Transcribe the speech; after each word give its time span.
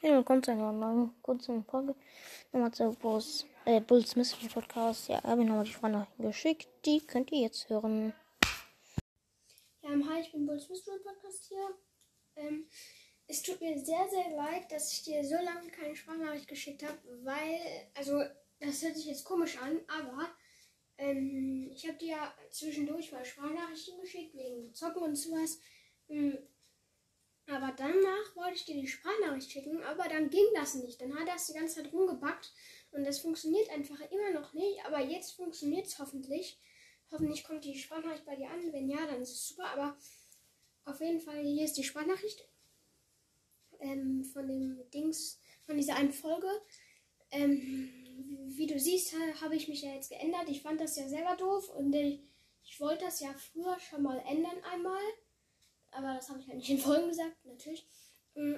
Ja, 0.00 0.14
willkommen 0.14 0.44
zu 0.44 0.52
einer 0.52 0.70
neuen 0.70 1.20
kurzen 1.22 1.64
Folge. 1.64 1.92
Nochmal 2.52 2.72
zu 2.72 2.92
Bulls, 3.00 3.44
äh, 3.64 3.80
Bulls 3.80 4.14
Mystery 4.14 4.46
Podcast. 4.46 5.08
Ja, 5.08 5.20
habe 5.24 5.42
ich 5.42 5.48
nochmal 5.48 5.64
die 5.64 5.72
Sprachnachrichten 5.72 6.24
geschickt. 6.24 6.68
Die 6.84 7.00
könnt 7.00 7.32
ihr 7.32 7.40
jetzt 7.40 7.68
hören. 7.68 8.14
Ja, 9.82 9.90
ähm, 9.90 10.08
hi, 10.08 10.20
ich 10.20 10.30
bin 10.30 10.46
Bulls 10.46 10.68
Mystery 10.68 11.00
Podcast 11.00 11.46
hier. 11.48 11.74
Ähm, 12.36 12.68
es 13.26 13.42
tut 13.42 13.60
mir 13.60 13.76
sehr, 13.76 14.08
sehr 14.08 14.36
leid, 14.36 14.70
dass 14.70 14.92
ich 14.92 15.02
dir 15.02 15.24
so 15.24 15.34
lange 15.34 15.68
keine 15.72 15.96
Sprachnachricht 15.96 16.46
geschickt 16.46 16.84
habe, 16.84 16.98
weil, 17.24 17.58
also, 17.94 18.22
das 18.60 18.80
hört 18.80 18.94
sich 18.94 19.06
jetzt 19.06 19.24
komisch 19.24 19.58
an, 19.58 19.80
aber 19.88 20.28
ähm, 20.96 21.72
ich 21.72 21.88
habe 21.88 21.98
dir 21.98 22.10
ja 22.10 22.34
zwischendurch 22.50 23.10
mal 23.10 23.24
Sprachnachrichten 23.24 24.00
geschickt, 24.00 24.36
wegen 24.36 24.72
Zocken 24.72 25.02
und 25.02 25.16
sowas. 25.16 25.58
Ähm, 26.08 26.38
wollte 28.48 28.60
ich 28.60 28.64
dir 28.64 28.80
die 28.80 28.88
Sprachnachricht 28.88 29.50
schicken, 29.52 29.82
aber 29.82 30.08
dann 30.08 30.30
ging 30.30 30.46
das 30.54 30.74
nicht. 30.74 30.98
Dann 31.02 31.14
hat 31.18 31.28
das 31.28 31.48
die 31.48 31.52
ganze 31.52 31.82
Zeit 31.82 31.92
rumgebackt 31.92 32.50
und 32.92 33.04
das 33.04 33.18
funktioniert 33.18 33.68
einfach 33.68 34.00
immer 34.10 34.30
noch 34.30 34.54
nicht. 34.54 34.82
Aber 34.86 35.00
jetzt 35.00 35.32
funktioniert 35.32 35.86
es 35.86 35.98
hoffentlich. 35.98 36.58
Hoffentlich 37.12 37.44
kommt 37.44 37.66
die 37.66 37.78
Sprachnachricht 37.78 38.24
bei 38.24 38.36
dir 38.36 38.48
an. 38.48 38.72
Wenn 38.72 38.88
ja, 38.88 39.04
dann 39.04 39.20
ist 39.20 39.32
es 39.32 39.48
super. 39.48 39.66
Aber 39.66 39.98
auf 40.86 40.98
jeden 41.00 41.20
Fall, 41.20 41.42
hier 41.42 41.66
ist 41.66 41.74
die 41.74 41.84
Sprachnachricht 41.84 42.48
ähm, 43.80 44.24
von 44.24 44.48
dem 44.48 44.90
Dings, 44.94 45.38
von 45.66 45.76
dieser 45.76 45.96
einen 45.96 46.12
Folge. 46.12 46.48
Ähm, 47.30 47.90
wie 48.56 48.66
du 48.66 48.80
siehst, 48.80 49.14
habe 49.42 49.56
ich 49.56 49.68
mich 49.68 49.82
ja 49.82 49.92
jetzt 49.92 50.08
geändert. 50.08 50.48
Ich 50.48 50.62
fand 50.62 50.80
das 50.80 50.96
ja 50.96 51.06
selber 51.06 51.36
doof 51.36 51.68
und 51.68 51.94
ich, 51.94 52.22
ich 52.64 52.80
wollte 52.80 53.04
das 53.04 53.20
ja 53.20 53.34
früher 53.34 53.78
schon 53.78 54.02
mal 54.02 54.22
ändern 54.26 54.64
einmal. 54.72 55.02
Aber 55.90 56.14
das 56.14 56.30
habe 56.30 56.40
ich 56.40 56.46
halt 56.48 56.56
nicht 56.56 56.70
in 56.70 56.78
Folgen 56.78 57.08
gesagt, 57.08 57.44
natürlich. 57.44 57.86
Mm, 58.38 58.56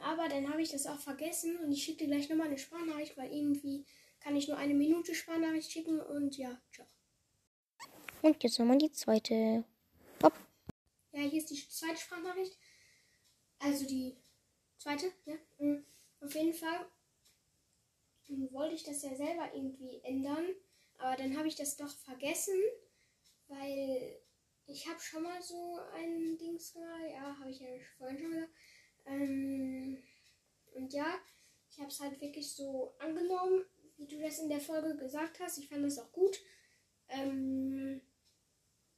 aber 0.00 0.28
dann 0.28 0.48
habe 0.48 0.62
ich 0.62 0.70
das 0.70 0.86
auch 0.86 0.98
vergessen 0.98 1.58
und 1.58 1.70
ich 1.70 1.84
schicke 1.84 2.04
dir 2.04 2.06
gleich 2.06 2.28
nochmal 2.28 2.46
eine 2.46 2.58
Sprachnachricht, 2.58 3.16
weil 3.16 3.32
irgendwie 3.32 3.84
kann 4.20 4.36
ich 4.36 4.48
nur 4.48 4.56
eine 4.56 4.72
Minute 4.72 5.14
Sprachnachricht 5.14 5.70
schicken 5.70 6.00
und 6.00 6.36
ja, 6.38 6.58
ciao. 6.72 6.86
Und 8.22 8.42
jetzt 8.42 8.58
nochmal 8.58 8.78
die 8.78 8.90
zweite. 8.90 9.64
Hopp. 10.22 10.32
Ja, 11.12 11.20
hier 11.20 11.38
ist 11.38 11.50
die 11.50 11.68
zweite 11.68 12.00
Sprachnachricht. 12.00 12.56
Also 13.58 13.86
die 13.86 14.16
zweite, 14.78 15.12
ja. 15.26 15.34
Mm, 15.58 15.84
auf 16.20 16.34
jeden 16.34 16.54
Fall 16.54 16.86
wollte 18.50 18.74
ich 18.74 18.84
das 18.84 19.02
ja 19.02 19.14
selber 19.14 19.54
irgendwie 19.54 20.00
ändern, 20.02 20.46
aber 20.96 21.16
dann 21.16 21.36
habe 21.36 21.48
ich 21.48 21.56
das 21.56 21.76
doch 21.76 21.90
vergessen, 21.90 22.58
weil 23.48 24.18
ich 24.66 24.88
habe 24.88 24.98
schon 25.00 25.22
mal 25.22 25.42
so 25.42 25.78
ein 25.94 26.38
Dings 26.38 26.72
gemacht. 26.72 27.02
Ja, 27.10 27.36
habe 27.38 27.50
ich 27.50 27.60
ja 27.60 27.68
vorhin 27.98 28.18
schon. 28.18 28.33
Ähm, 29.06 30.02
und 30.74 30.92
ja, 30.92 31.18
ich 31.70 31.78
habe 31.78 31.88
es 31.88 32.00
halt 32.00 32.20
wirklich 32.20 32.54
so 32.54 32.94
angenommen, 32.98 33.64
wie 33.96 34.06
du 34.06 34.20
das 34.20 34.38
in 34.38 34.48
der 34.48 34.60
Folge 34.60 34.96
gesagt 34.96 35.40
hast. 35.40 35.58
Ich 35.58 35.68
fand 35.68 35.84
das 35.84 35.98
auch 35.98 36.12
gut. 36.12 36.40
Ähm, 37.08 38.00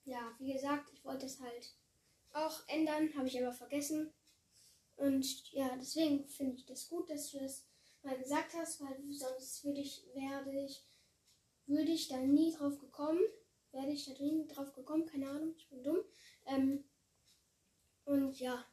ja, 0.04 0.34
wie 0.38 0.52
gesagt, 0.52 0.90
ich 0.92 1.04
wollte 1.04 1.26
es 1.26 1.40
halt 1.40 1.74
auch 2.32 2.60
ändern, 2.68 3.14
habe 3.16 3.28
ich 3.28 3.42
aber 3.42 3.52
vergessen. 3.52 4.12
Und 4.96 5.52
ja, 5.52 5.76
deswegen 5.76 6.26
finde 6.28 6.56
ich 6.56 6.66
das 6.66 6.88
gut, 6.88 7.10
dass 7.10 7.30
du 7.30 7.38
das 7.38 7.66
mal 8.02 8.16
gesagt 8.16 8.54
hast, 8.54 8.80
weil 8.80 8.96
sonst 9.10 9.64
würde 9.64 9.80
ich, 9.80 10.06
werde 10.14 10.64
ich, 10.64 10.84
würde 11.66 11.90
ich 11.90 12.08
da 12.08 12.18
nie 12.18 12.52
drauf 12.52 12.78
gekommen 12.78 13.20
werde 13.76 13.92
ich 13.92 14.06
da 14.06 14.14
drin 14.14 14.48
drauf 14.48 14.72
gekommen, 14.72 15.06
keine 15.06 15.28
Ahnung, 15.28 15.54
ich 15.56 15.68
bin 15.68 15.82
dumm. 15.82 16.00
Ähm, 16.46 16.84
und 18.04 18.38
ja, 18.40 18.64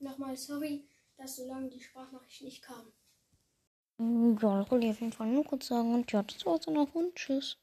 nochmal 0.00 0.36
sorry, 0.36 0.88
dass 1.16 1.36
so 1.36 1.46
lange 1.46 1.68
die 1.70 1.80
Sprachnachricht 1.80 2.42
nicht 2.42 2.62
kam. 2.62 2.92
Ja, 3.98 4.62
das 4.62 4.70
wollte 4.70 4.86
ich 4.86 4.92
auf 4.92 5.00
jeden 5.00 5.12
Fall 5.12 5.26
nur 5.26 5.44
kurz 5.44 5.66
sagen. 5.66 5.92
Und 5.94 6.10
ja, 6.10 6.22
das 6.22 6.46
war's 6.46 6.64
dann 6.64 6.78
auch 6.78 6.94
und 6.94 7.14
tschüss. 7.14 7.58